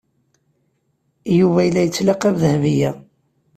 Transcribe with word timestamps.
Yuba 1.37 1.61
la 1.73 1.81
yettlaqab 1.85 2.35
Dahbiya. 2.41 2.91